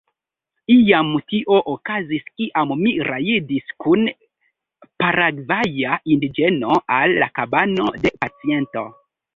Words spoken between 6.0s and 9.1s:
indiĝeno al la kabano de paciento.